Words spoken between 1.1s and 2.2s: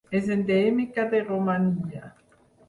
de Romania.